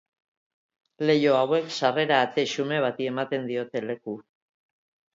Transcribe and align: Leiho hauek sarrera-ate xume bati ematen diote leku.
Leiho 1.07 1.35
hauek 1.41 1.69
sarrera-ate 1.77 2.49
xume 2.57 2.83
bati 2.89 3.11
ematen 3.13 3.49
diote 3.55 3.87
leku. 3.89 4.21